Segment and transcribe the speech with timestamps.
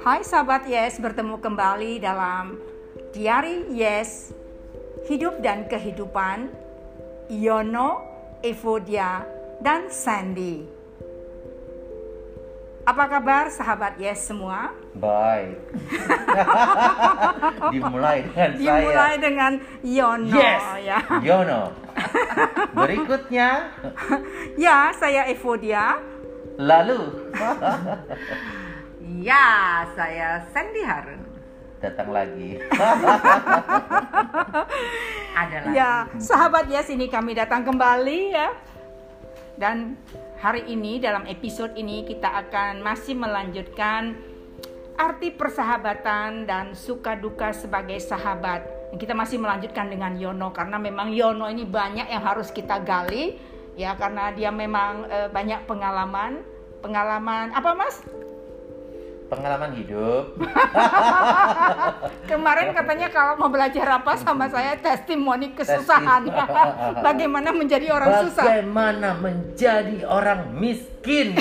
[0.00, 2.56] Hai sahabat Yes, bertemu kembali dalam
[3.12, 4.32] Diari Yes,
[5.04, 6.48] Hidup dan Kehidupan,
[7.28, 8.00] Yono,
[8.40, 9.20] Evodia,
[9.60, 10.64] dan Sandy.
[12.88, 14.72] Apa kabar sahabat Yes semua?
[14.96, 15.60] Baik.
[17.76, 19.20] Dimulai dengan Dimulai saya.
[19.20, 19.52] dengan
[19.84, 20.64] Yono Yes.
[20.88, 20.98] ya.
[21.20, 21.85] Yono.
[22.72, 23.68] Berikutnya,
[24.64, 26.00] Ya, saya Evodia.
[26.56, 27.28] lalu
[29.28, 31.22] Ya, saya Sandy Harun.
[31.76, 32.56] datang lagi.
[35.40, 35.76] Ada lagi.
[35.76, 38.48] Ya, sahabat Yes ini kami datang kembali ya.
[39.56, 39.96] Dan
[40.40, 44.16] hari ini dalam episode ini kita akan masih melanjutkan
[44.96, 48.64] arti persahabatan dan suka duka sebagai sahabat.
[48.94, 53.34] Kita masih melanjutkan dengan Yono karena memang Yono ini banyak yang harus kita gali
[53.74, 56.46] ya karena dia memang eh, banyak pengalaman.
[56.80, 57.98] Pengalaman apa Mas?
[59.26, 60.38] Pengalaman hidup.
[62.30, 66.30] Kemarin katanya kalau mau belajar apa sama saya testimoni kesusahan.
[67.06, 68.46] Bagaimana menjadi orang susah.
[68.46, 71.34] Bagaimana menjadi orang miskin.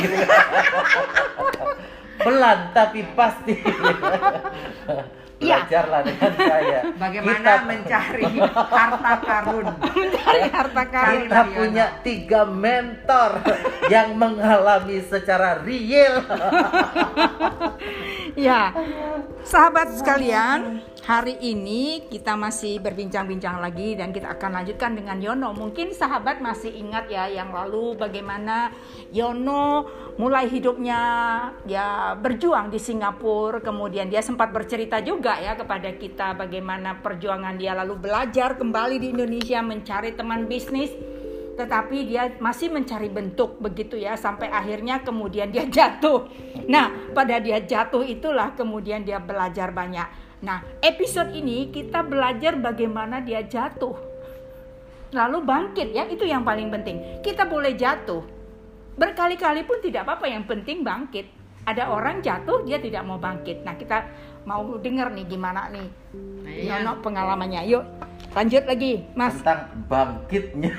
[2.25, 3.53] Pelan tapi pasti.
[5.35, 5.67] Iya.
[5.67, 6.79] Belajarlah dengan saya.
[7.03, 8.23] Bagaimana Kita- mencari
[8.55, 9.65] harta karun?
[9.99, 11.19] Mencari harta karun.
[11.27, 13.31] kita punya tiga mentor
[13.93, 16.23] yang mengalami secara real.
[18.35, 18.75] Ya,
[19.47, 25.55] sahabat sekalian, hari ini kita masih berbincang-bincang lagi dan kita akan lanjutkan dengan Yono.
[25.55, 28.75] Mungkin sahabat masih ingat ya yang lalu bagaimana
[29.15, 29.87] Yono
[30.19, 30.99] mulai hidupnya
[31.63, 37.71] ya berjuang di Singapura, kemudian dia sempat bercerita juga ya kepada kita bagaimana perjuangan dia
[37.71, 40.91] lalu belajar kembali di Indonesia mencari teman bisnis
[41.55, 46.27] tetapi dia masih mencari bentuk begitu ya sampai akhirnya kemudian dia jatuh.
[46.67, 50.07] Nah, pada dia jatuh itulah kemudian dia belajar banyak.
[50.43, 53.95] Nah, episode ini kita belajar bagaimana dia jatuh.
[55.15, 57.23] Lalu bangkit ya, itu yang paling penting.
[57.23, 58.19] Kita boleh jatuh.
[58.99, 61.31] Berkali-kali pun tidak apa-apa, yang penting bangkit.
[61.65, 63.63] Ada orang jatuh dia tidak mau bangkit.
[63.63, 64.05] Nah, kita
[64.43, 65.87] mau dengar nih gimana nih.
[66.67, 67.63] Yono pengalamannya.
[67.65, 67.83] Yuk,
[68.35, 69.39] lanjut lagi, Mas.
[69.39, 70.75] tentang bangkitnya.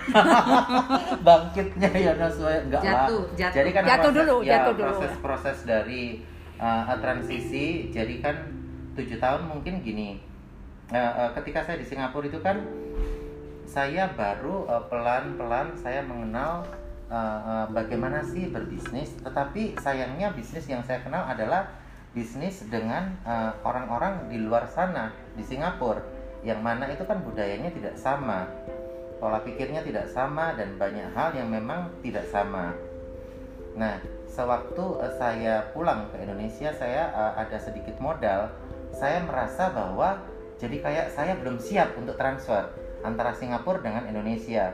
[1.26, 3.32] Bangkitnya ya Naswa enggak Jatuh, lah.
[3.32, 3.56] Jatuh.
[3.56, 4.84] jadi kan Jatuh proses, dulu, ya, jatuh dulu.
[4.84, 6.02] proses-proses dari
[6.60, 7.88] uh, transisi.
[7.88, 8.36] Jadi kan
[8.92, 10.20] tujuh tahun mungkin gini.
[10.92, 12.60] Uh, uh, ketika saya di Singapura itu kan
[13.66, 16.62] saya baru uh, pelan-pelan saya mengenal
[17.08, 19.16] uh, uh, bagaimana sih berbisnis.
[19.24, 21.72] Tetapi sayangnya bisnis yang saya kenal adalah
[22.12, 26.15] bisnis dengan uh, orang-orang di luar sana di Singapura
[26.46, 28.46] yang mana itu kan budayanya tidak sama.
[29.18, 32.70] Pola pikirnya tidak sama dan banyak hal yang memang tidak sama.
[33.74, 33.98] Nah
[34.30, 38.54] sewaktu uh, saya pulang ke Indonesia saya uh, ada sedikit modal.
[38.94, 40.22] Saya merasa bahwa
[40.56, 42.70] jadi kayak saya belum siap untuk transfer
[43.04, 44.72] antara Singapura dengan Indonesia.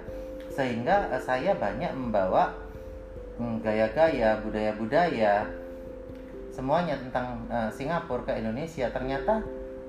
[0.52, 2.54] Sehingga eh, saya banyak membawa
[3.40, 5.48] mm, gaya-gaya budaya-budaya
[6.54, 8.86] semuanya tentang eh, Singapura ke Indonesia.
[8.94, 9.42] Ternyata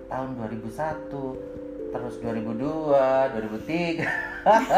[0.10, 1.63] tahun 2001
[1.94, 4.02] terus 2002 2003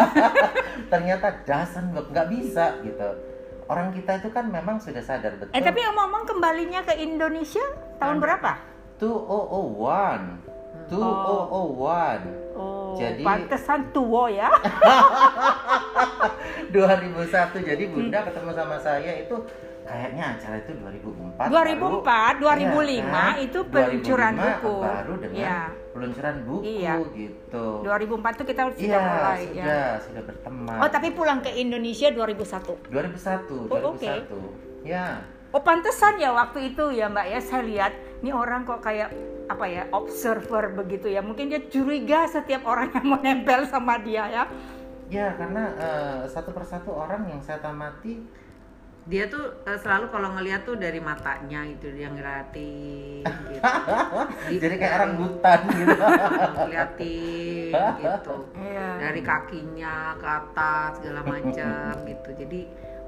[0.92, 3.10] ternyata doesn't work nggak bisa gitu
[3.66, 7.64] orang kita itu kan memang sudah sadar betul Eh tapi ngomong-ngomong kembalinya ke Indonesia
[7.98, 8.52] tahun berapa?
[9.00, 10.44] 2001
[10.92, 14.48] 2001 Oh, Jadi- pantesan tua ya.
[16.72, 17.28] 2001
[17.62, 19.36] jadi bunda ketemu sama saya itu
[19.84, 23.34] kayaknya acara itu 2004 2004, baru- 2005 Iya kan?
[23.38, 24.74] itu peluncuran 2005 buku.
[24.80, 25.60] baru dengan Iya.
[25.96, 27.00] Peluncuran buku Iya.
[27.16, 29.88] gitu 2004 tuh kita sudah iya mulai sudah ya.
[30.04, 32.92] sudah berteman Oh, tapi pulang ke Indonesia 2001.
[32.92, 34.04] 2001 Oh, oke.
[34.04, 37.40] 2001 ya Oh, pantesan ya waktu itu ya, Mbak ya.
[37.40, 39.08] Saya lihat nih orang kok kayak
[39.48, 41.24] apa ya, observer begitu ya.
[41.24, 44.44] Mungkin dia curiga setiap orang yang mau nempel sama dia ya.
[45.08, 48.20] ya karena eh, satu persatu orang yang saya tamati
[49.06, 53.62] Dia tuh eh, selalu kalau ngeliat tuh dari matanya itu dia ngeliatin gitu.
[54.50, 55.94] Di- jadi kayak orang hutan gitu
[56.66, 58.36] ngeliatin gitu.
[58.58, 58.88] Iya.
[58.98, 62.30] Dari kakinya ke atas segala macam gitu.
[62.34, 62.62] Jadi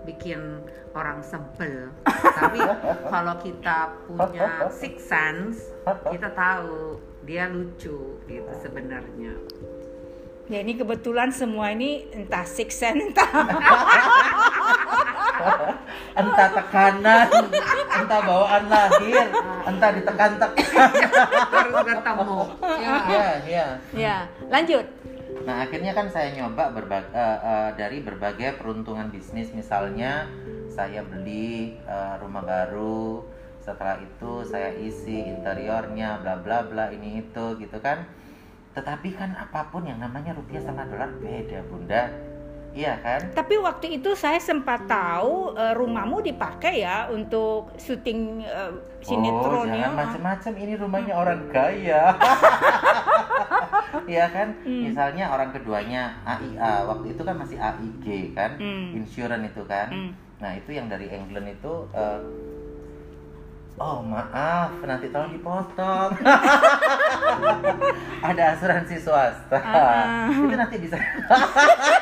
[0.05, 0.61] bikin
[0.93, 1.89] orang sebel.
[2.05, 2.61] Tapi
[3.09, 5.73] kalau kita punya six sense,
[6.13, 9.33] kita tahu dia lucu gitu sebenarnya.
[10.47, 13.27] Ya ini kebetulan semua ini entah six sense, entah
[16.19, 17.27] entah tekanan
[17.87, 19.27] entah bawaan lahir
[19.67, 20.89] entah ditekan-tekan.
[21.53, 22.39] Harus ketemu.
[22.63, 22.95] Ya.
[23.07, 24.15] ya ya ya
[24.49, 24.85] lanjut.
[25.43, 29.51] Nah akhirnya kan saya nyoba eh, eh, dari berbagai peruntungan bisnis.
[29.53, 30.27] Misalnya
[30.71, 33.23] saya beli eh, rumah baru.
[33.61, 38.07] Setelah itu saya isi interiornya bla bla bla ini itu gitu kan.
[38.73, 42.13] Tetapi kan apa pun yang namanya rupiah sama dolar beda bunda
[42.77, 43.21] iya kan?
[43.33, 49.73] Tapi waktu itu saya sempat tahu eh, rumahmu dipakai ya untuk syuting eh, oh sinetronnya.
[49.73, 52.13] jangan macam-macam ini rumahnya orang kaya
[54.07, 54.53] Iya kan?
[54.61, 54.93] Hmm.
[54.93, 58.51] misalnya orang keduanya AIA waktu itu kan masih AIG kan?
[58.61, 58.93] Hmm.
[58.93, 59.89] insurance itu kan?
[59.89, 60.11] Hmm.
[60.37, 62.21] nah itu yang dari England itu eh,
[63.77, 66.11] oh maaf nanti tolong dipotong.
[68.27, 69.59] Ada asuransi swasta.
[69.61, 70.25] Ah.
[70.33, 70.97] itu nanti bisa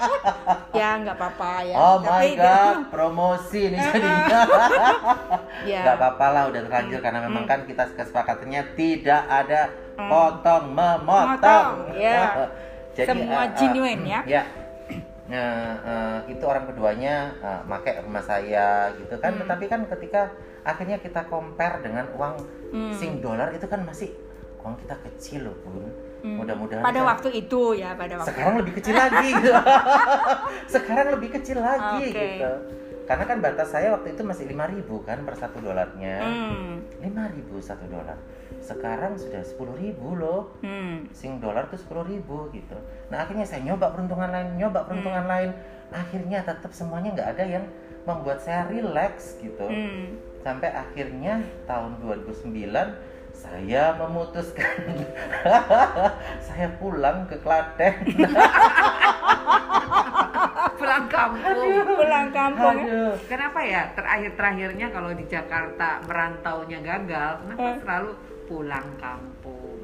[0.78, 1.74] Ya nggak apa-apa ya.
[1.74, 4.38] oh my Tapi- god promosi ini jadinya
[5.70, 5.80] Ya.
[5.82, 9.60] nggak apa-apa lah udah terlanjur karena memang kan kita kesepakatannya tidak ada
[9.96, 10.12] Hmm.
[10.12, 12.52] potong memotong Motong, ya.
[12.92, 14.20] Jadi, Semua eh, genuine, ya.
[14.26, 14.42] ya
[15.26, 19.40] Eh, eh, itu orang keduanya eh, make rumah saya gitu kan Hmm.
[19.42, 22.34] tetapi kan ketika akhirnya kita compare dengan uang
[22.68, 22.92] Hmm.
[22.92, 24.12] sing dolar itu kan masih
[24.58, 25.88] uang kita kecil loh bun
[26.26, 26.42] Hmm.
[26.42, 28.28] mudah-mudahan Pada kan- waktu itu ya, pada waktu.
[28.28, 29.30] sekarang lebih kecil lagi
[30.74, 32.10] sekarang lebih kecil lagi Oke.
[32.10, 32.50] gitu
[33.06, 36.82] karena kan batas saya waktu itu masih 5000 kan per satu dolarnya Hmm.
[36.98, 38.18] 5000 satu dolar
[38.58, 41.06] sekarang sudah 10000 loh Hmm.
[41.12, 42.18] sing dolar tuh 10.000
[42.50, 42.74] gitu
[43.06, 45.30] nah akhirnya saya nyoba peruntungan lain nyoba peruntungan Hmm.
[45.30, 45.50] lain
[45.88, 47.64] akhirnya tetap semuanya nggak ada yang
[48.02, 50.18] membuat saya relax gitu Hmm.
[50.42, 52.90] sampai akhirnya tahun 2009
[53.36, 54.96] saya memutuskan
[56.46, 57.94] saya pulang ke Klaten
[60.76, 62.76] pulang kampung Pulang kampung.
[62.76, 62.84] ya.
[62.84, 63.14] Aduh.
[63.26, 67.76] kenapa ya terakhir-terakhirnya kalau di Jakarta merantaunya gagal kenapa Eh.
[67.80, 68.10] selalu
[68.46, 69.76] pulang kampung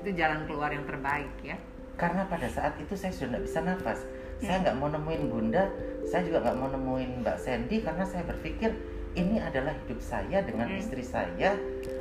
[0.00, 1.56] itu jalan keluar yang terbaik ya
[1.94, 4.00] karena pada saat itu saya sudah nggak bisa nafas
[4.36, 4.62] saya Hmm.
[4.62, 5.64] nggak mau nemuin bunda
[6.04, 8.70] saya juga nggak mau nemuin mbak Sandy karena saya berpikir
[9.14, 10.78] ini adalah hidup saya dengan Hmm.
[10.78, 11.54] istri saya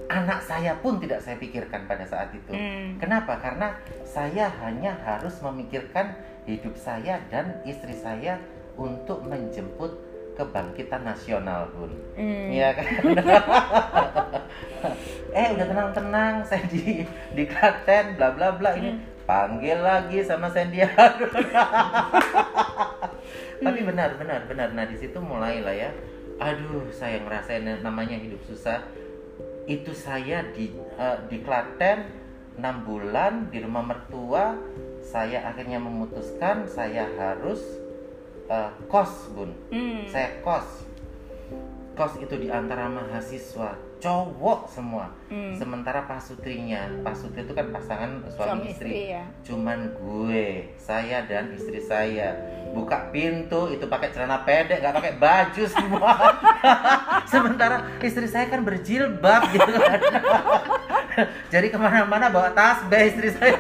[0.05, 2.97] anak saya pun tidak saya pikirkan pada saat itu Hmm.
[2.97, 6.13] kenapa karena saya hanya harus memikirkan
[6.43, 8.37] hidup saya dan istri saya
[8.75, 9.93] untuk menjemput
[10.33, 12.49] kebangkitan nasional bun Hmm.
[12.49, 12.85] Iya kan?
[15.33, 20.83] eh udah tenang-tenang saya di di Klaten bla bla bla ini panggil lagi sama Sandy
[20.83, 21.31] Harun.
[23.63, 24.67] Tapi benar benar benar.
[24.73, 25.89] Nah di situ mulai lah ya.
[26.43, 28.83] Aduh saya ngerasain namanya hidup susah.
[29.63, 32.03] Itu saya di eh, di Klaten
[32.59, 34.59] 6 bulan di rumah mertua.
[35.03, 37.63] Saya akhirnya memutuskan saya harus
[38.51, 40.05] eh, kos bun Hmm.
[40.11, 40.83] saya kos
[41.93, 45.07] kos itu di antara mahasiswa cowok semua.
[45.31, 45.55] Hmm.
[45.57, 49.23] sementara pasutrinya pasutri itu kan pasangan suami, Suami istri, istri, ya.
[49.41, 52.35] cuman gue saya dan istri saya.
[52.73, 56.13] Buka pintu itu pakai celana pendek nggak pakai baju semua
[57.31, 59.99] sementara istri saya kan berjilbab gitu kan.
[61.53, 63.57] Jadi ke mana-mana bawa tasbih istri saya.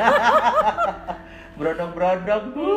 [1.57, 2.73] Berondong-berondong bu.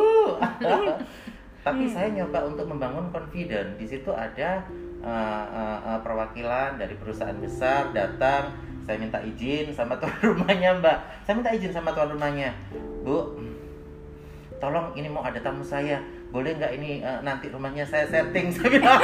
[1.65, 3.75] Tapi saya nyoba untuk membangun confident.
[3.75, 4.63] Di situ ada
[5.03, 10.97] uh, uh, uh, perwakilan dari perusahaan besar datang saya minta izin sama tuan rumahnya mbak.
[11.27, 12.55] Saya minta izin sama tuan rumahnya.
[13.03, 13.35] Bu
[14.57, 16.01] tolong ini mau ada tamu saya.
[16.31, 18.47] Boleh nggak ini uh, nanti rumahnya saya setting?
[18.55, 18.99] Saya bilang.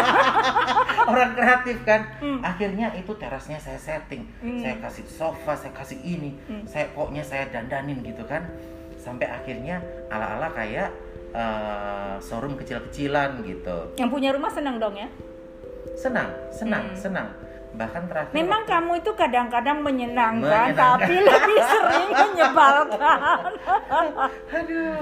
[1.12, 2.02] Orang kreatif kan?
[2.24, 2.40] Hmm.
[2.40, 4.24] akhirnya itu terasnya saya setting.
[4.40, 4.60] Hmm.
[4.64, 6.32] saya kasih sofa saya kasih ini.
[6.48, 6.64] Hmm.
[6.64, 8.48] saya pokoknya saya dandanin gitu kan?
[8.96, 10.96] Sampai akhirnya ala-ala kayak
[11.36, 14.00] uh, showroom kecil-kecilan gitu.
[14.00, 15.12] Yang punya rumah senang dong ya.
[15.94, 16.98] Senang senang Hmm.
[16.98, 17.28] senang
[17.74, 20.78] bahkan terakhir Memang waktu- kamu itu kadang-kadang menyenangkan, Menyenangkan.
[20.78, 23.20] tapi lebih sering menyebalkan.
[24.52, 24.98] aduh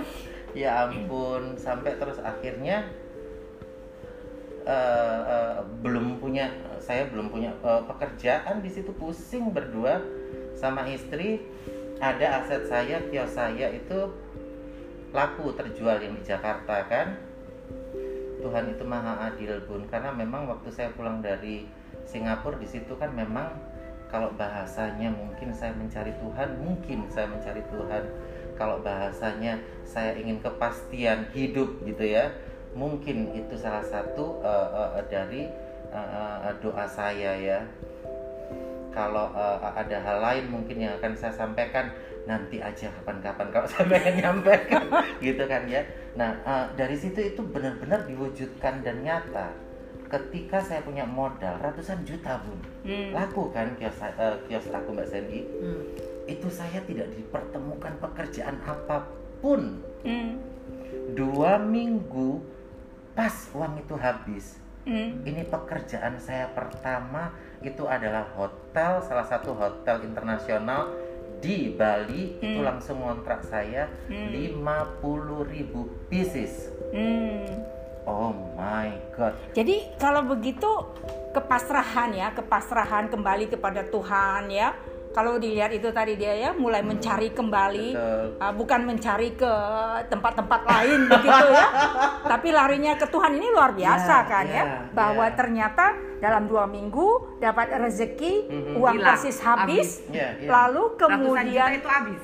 [0.51, 2.87] ya ampun sampai terus akhirnya
[4.63, 6.47] eh, eh, belum punya
[6.77, 9.99] saya belum punya eh, pekerjaan di situ pusing berdua
[10.53, 11.41] sama istri
[11.99, 14.11] ada aset saya kios saya itu
[15.11, 17.07] laku terjual yang di Jakarta kan
[18.41, 19.85] Tuhan itu maha adil bun.
[19.87, 21.69] Karena memang waktu saya pulang dari
[22.03, 23.53] Singapura di situ kan memang
[24.11, 28.03] kalau bahasanya mungkin saya mencari Tuhan mungkin saya mencari Tuhan.
[28.59, 29.57] Kalau bahasanya
[29.87, 32.29] saya ingin kepastian hidup gitu ya
[32.71, 34.69] mungkin itu salah satu eh,
[34.99, 35.41] eh, dari
[35.91, 37.59] eh, eh, doa saya ya.
[38.91, 41.91] Kalau eh, ada hal lain mungkin yang akan saya sampaikan
[42.29, 44.83] nanti aja kapan-kapan kalau saya pengen nyampaikan
[45.19, 45.81] gitu kan ya
[46.11, 49.51] nah eh, dari situ itu benar-benar diwujudkan dan nyata
[50.11, 53.15] ketika saya punya modal ratusan juta bun Hmm.
[53.15, 55.83] laku kan kios eh, kios aku mbak Sandy Hmm.
[56.27, 59.07] itu saya tidak dipertemukan pekerjaan apa
[59.39, 60.41] pun Hmm.
[61.13, 62.41] Dua minggu
[63.13, 64.57] pas uang itu habis.
[64.81, 65.21] Hmm.
[65.21, 67.29] Ini pekerjaan saya pertama
[67.61, 70.89] itu adalah hotel, salah satu hotel internasional
[71.41, 72.63] di Bali itu Hmm.
[72.63, 74.29] langsung ngontrak saya Hmm.
[74.29, 76.69] 50.000 pieces.
[76.93, 77.65] Hmm.
[78.05, 79.33] Oh my god.
[79.53, 80.69] Jadi kalau begitu
[81.33, 84.73] kepasrahan ya, kepasrahan kembali kepada Tuhan ya.
[85.11, 88.25] Kalau dilihat itu tadi dia ya mulai mencari kembali, Betul.
[88.39, 89.53] uh, bukan mencari ke
[90.07, 91.67] tempat-tempat lain begitu ya,
[92.31, 94.65] tapi larinya ke Tuhan ini luar biasa Ya, kan ya, ya,
[94.95, 95.35] bahwa ya.
[95.35, 95.85] ternyata
[96.23, 98.73] dalam dua minggu dapat rezeki, Mhm.
[98.79, 100.47] uang Hilang, persis habis, Ya, ya.
[100.47, 102.21] lalu kemudian itu habis.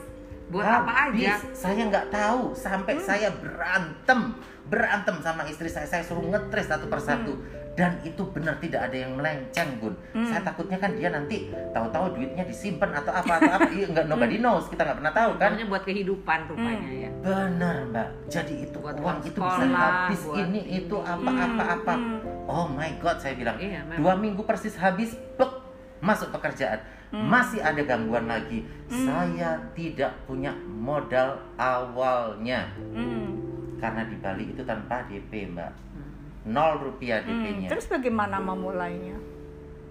[0.48, 1.28] Buat apa Habis.
[1.28, 1.34] aja?
[1.52, 3.04] Saya nggak tahu sampai Hmm.
[3.04, 4.20] saya berantem,
[4.64, 5.84] berantem sama istri saya.
[5.84, 7.36] Saya suruh ngetres satu persatu.
[7.78, 9.94] Dan itu benar tidak ada yang melenceng, Bun.
[10.10, 10.26] Hmm.
[10.26, 13.70] Saya takutnya kan dia nanti tahu-tahu duitnya disimpan atau apa atau apa.
[13.70, 14.12] Iya, nggak Hmm.
[14.12, 14.66] nobody knows.
[14.66, 15.50] Kita nggak pernah tahu kan.
[15.54, 16.98] Pokoknya buat kehidupan rupanya Hmm.
[17.00, 17.10] ya.
[17.22, 18.08] Benar, Mbak.
[18.28, 20.78] Jadi itu Buat uang itu bisa habis buat ini ini.
[20.80, 21.94] itu apa apa apa.
[21.94, 22.50] Hmm.
[22.50, 23.56] Oh my god, saya bilang.
[23.56, 24.02] Iya, memang.
[24.02, 25.54] Dua minggu persis habis, plek,
[26.00, 26.82] masuk pekerjaan.
[27.08, 27.30] Hmm.
[27.30, 28.66] Masih ada gangguan lagi.
[28.88, 33.38] Saya tidak punya modal awalnya Hmm.
[33.78, 35.72] karena di Bali itu tanpa DP, Mbak.
[35.94, 36.10] Hmm.
[36.48, 37.44] Nol rupiah Hmm.
[37.44, 37.68] DP-nya.
[37.68, 39.20] Terus bagaimana memulainya?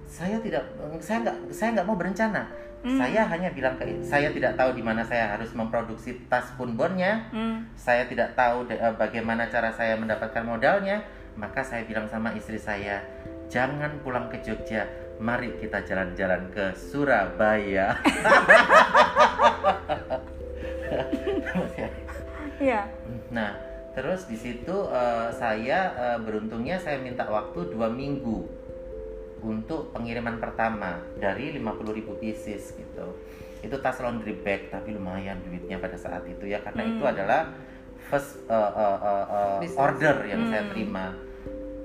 [0.07, 0.65] Saya tidak,
[0.99, 2.43] saya nggak, saya nggak mau berencana.
[2.81, 2.97] Hmm.
[2.97, 7.27] Saya hanya bilang ke, saya tidak tahu di mana saya harus memproduksi tas punbonnya.
[7.31, 7.67] Hmm.
[7.75, 11.03] saya tidak tahu de- eh, bagaimana cara saya mendapatkan modalnya,
[11.35, 13.03] maka saya bilang sama istri saya,
[13.51, 14.87] jangan pulang ke Jogja,
[15.19, 17.93] mari kita jalan-jalan ke Surabaya.
[24.17, 28.49] terus di situ eh, saya eh, beruntungnya saya minta waktu dua minggu
[29.45, 33.07] untuk pengiriman pertama dari 50.000 pieces gitu.
[33.61, 37.13] Itu tas laundry bag tapi lumayan duitnya pada saat itu ya karena itu Hmm.
[37.13, 37.53] adalah
[38.09, 39.77] first eh, eh, eh, Business.
[39.77, 40.73] order yang saya Hmm.
[40.73, 41.07] terima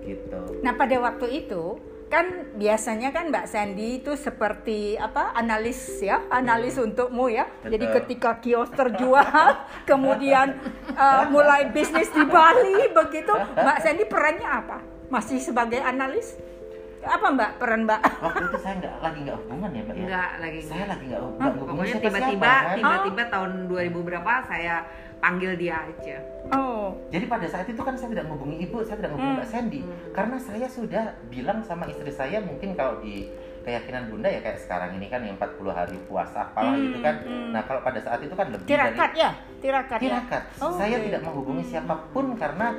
[0.07, 0.41] gitu.
[0.63, 1.63] Nah pada waktu itu
[2.11, 2.25] kan
[2.59, 7.47] biasanya kan Mbak Sandy itu seperti apa analis ya analis untukmu ya.
[7.47, 7.71] Betul.
[7.71, 10.59] jadi ketika kios terjual kemudian
[10.91, 14.77] uh, mulai bisnis di Bali begitu Mbak Sandy perannya apa?
[15.07, 16.35] Masih sebagai analis?
[17.01, 18.01] Apa Mbak peran Mbak?
[18.27, 20.03] Waktu itu saya nggak lagi nggak hubungan ya mbak ya.
[20.05, 21.51] Enggak lagi Saya lagi nggak nggak hubungan.
[21.71, 22.75] Pokoknya siapa-siapa, tiba-tiba kan.
[22.77, 24.75] tiba-tiba tahun 2000 berapa saya
[25.21, 26.17] panggil dia aja.
[26.51, 29.39] oh Jadi pada saat itu kan saya tidak menghubungi ibu, saya tidak menghubungi Hmm.
[29.39, 29.93] Mbak Sandy, Hmm.
[30.11, 33.29] karena saya sudah bilang sama istri saya mungkin kalau di
[33.61, 37.15] keyakinan bunda ya kayak sekarang ini kan yang 40 hari puasa apalah Hmm, gitu kan.
[37.21, 37.53] hmm.
[37.53, 39.29] Nah kalau pada saat itu kan lebih tirakat dari ya
[39.61, 40.41] tirakat ya tirakat.
[40.57, 41.05] Oh, saya oke.
[41.05, 42.73] tidak menghubungi siapa pun karena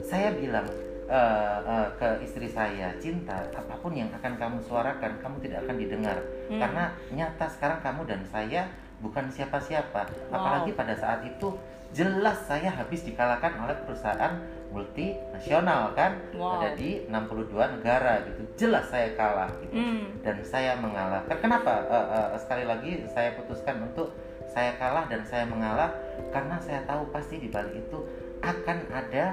[0.00, 0.68] saya bilang
[1.06, 1.16] eh,
[1.64, 6.18] eh, ke istri saya cinta apa pun yang akan kamu suarakan kamu tidak akan didengar
[6.46, 6.58] Hmm.
[6.58, 8.66] karena nyata sekarang kamu dan saya
[8.98, 11.54] bukan siapa-siapa apalagi pada saat itu
[11.96, 14.36] jelas saya habis dikalahkan oleh perusahaan
[14.68, 16.20] multinasional kan?
[16.36, 16.60] Wow.
[16.60, 18.44] ada di 62 negara gitu.
[18.60, 19.72] Jelas saya kalah gitu.
[19.72, 20.20] Hmm.
[20.20, 21.88] dan saya mengalah Ken- kenapa?
[21.88, 24.12] Eh, eh, sekali lagi saya putuskan untuk
[24.52, 25.88] saya kalah dan saya mengalah
[26.28, 27.98] karena saya tahu pasti di balik itu
[28.44, 29.24] akan ada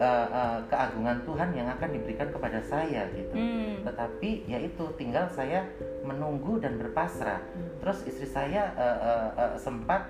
[0.00, 3.36] eh, eh, keagungan Tuhan yang akan diberikan kepada saya gitu.
[3.36, 3.84] Hmm.
[3.84, 5.68] tetapi yaitu tinggal saya
[6.00, 7.44] menunggu dan berpasrah.
[7.84, 10.08] Terus istri saya eh, eh, eh, sempat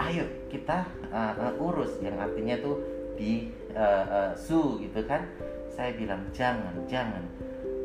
[0.00, 2.76] ayo kita eh, eh, urus yang artinya tuh
[3.14, 3.32] di
[3.70, 5.28] eh, eh, su gitu kan
[5.68, 7.24] saya bilang jangan jangan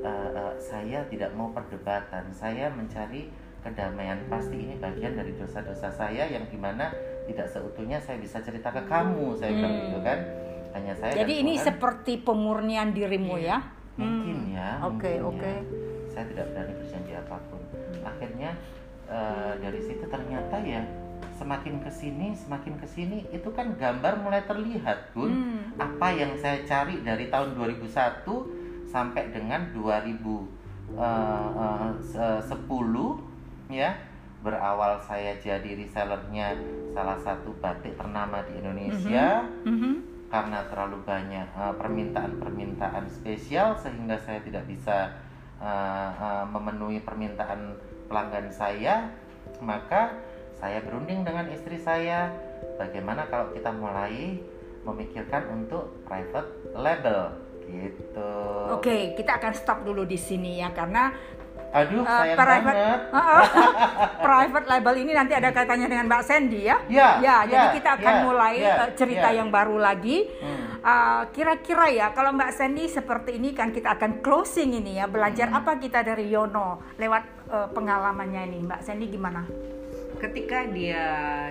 [0.05, 3.25] Eh, eh, saya tidak mau perdebatan saya mencari
[3.65, 6.93] kedamaian pasti ini bagian dari dosa-dosa saya yang di mana
[7.25, 9.81] tidak seutuhnya saya bisa cerita ke kamu saya bilang Hmm.
[9.81, 10.19] gitu kan
[10.77, 11.65] hanya saya jadi ini Tuhan.
[11.65, 13.65] seperti pemurnian dirimu ya
[13.98, 14.53] mungkin Hmm.
[14.53, 15.41] ya Oke, mungkin oke.
[15.41, 15.57] ya.
[16.13, 17.62] saya tidak berani berjanji apa pun
[18.05, 18.50] akhirnya
[19.10, 20.81] eh, dari situ ternyata ya
[21.35, 25.61] semakin ke sini semakin ke sini itu kan gambar mulai terlihat bun Hmm.
[25.75, 28.47] apa yang saya cari dari tahun 2001
[28.87, 30.95] sampai dengan 2010
[33.67, 33.91] ya
[34.39, 36.53] berawal saya jadi resellernya
[36.93, 39.93] salah satu batik ternama di Indonesia Mhm.
[40.29, 45.09] karena terlalu banyak uh, permintaan-permintaan spesial sehingga saya tidak bisa
[45.57, 47.73] uh, uh, memenuhi permintaan
[48.05, 49.09] pelanggan saya
[49.59, 50.13] maka
[50.55, 52.31] saya berunding dengan istri saya
[52.75, 54.39] bagaimana kalau kita mulai
[54.85, 57.33] memikirkan untuk private label
[57.65, 58.31] gitu
[58.71, 61.09] Oke, kita akan stop dulu di sini ya karena
[61.75, 63.00] aduh uh, sayang private banget
[64.25, 66.77] private label ini nanti ada kaitannya dengan Mbak Sandy ya.
[66.88, 69.43] Ya, Ya, ya, jadi kita akan ya, mulai ya, uh, cerita ya.
[69.43, 70.24] yang baru lagi.
[70.39, 70.79] Hmm.
[70.79, 75.51] Uh, Kira-kira ya, kalau Mbak Sandy seperti ini kan kita akan closing ini ya, belajar
[75.51, 75.59] Hmm.
[75.59, 79.43] apa kita dari Yono lewat uh, pengalamannya ini, Mbak Sandy gimana?
[80.15, 81.05] Ketika dia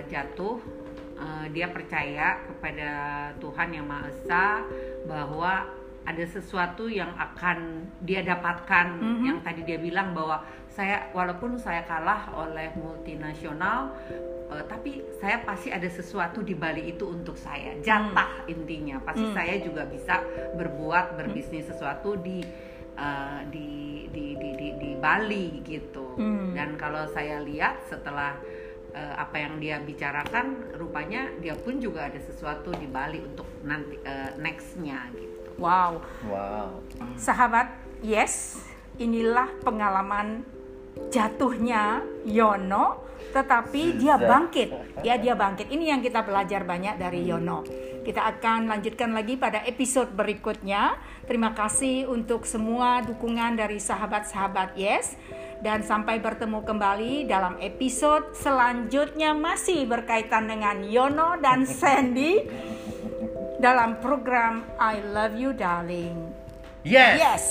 [0.08, 0.58] jatuh
[1.16, 2.90] uh, dia percaya kepada
[3.38, 4.46] Tuhan yang Maha Esa
[5.04, 5.68] bahwa
[6.04, 9.24] ada sesuatu yang akan dia dapatkan Mhm.
[9.24, 13.88] yang tadi dia bilang bahwa saya walaupun saya kalah oleh multinasional
[14.52, 19.32] uh, tapi saya pasti ada sesuatu di balik itu untuk saya jatah intinya pasti Hmm.
[19.32, 20.20] saya juga bisa
[20.52, 22.44] berbuat berbisnis sesuatu di
[23.00, 26.52] uh, di, di di di di Bali gitu Hmm.
[26.52, 28.36] dan kalau saya lihat setelah
[28.94, 33.98] uh, apa yang dia bicarakan rupanya dia pun juga ada sesuatu di Bali untuk nanti
[34.06, 36.02] uh, nextnya gitu Wow.
[36.26, 36.82] Wow.
[37.14, 37.70] Sahabat,
[38.02, 38.58] yes,
[38.98, 40.42] inilah pengalaman
[41.10, 44.26] jatuhnya Yono, tetapi dia Zat.
[44.26, 44.68] bangkit.
[45.06, 45.70] Ya, dia bangkit.
[45.70, 47.62] Ini yang kita belajar banyak dari Yono.
[48.04, 50.98] Kita akan lanjutkan lagi pada episode berikutnya.
[51.24, 55.16] Terima kasih untuk semua dukungan dari sahabat-sahabat Yes.
[55.64, 62.44] Dan sampai bertemu kembali dalam episode selanjutnya masih berkaitan dengan Yono dan Sandy
[63.64, 66.36] dalam program I Love You Darling.
[66.84, 67.16] Yes.
[67.16, 67.44] Yes.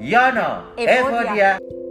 [0.00, 0.72] Yono.
[0.80, 1.60] Evodia.
[1.60, 1.81] Evodia.